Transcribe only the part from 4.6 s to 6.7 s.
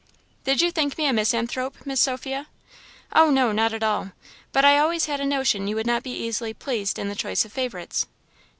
I always had a notion you would not be easily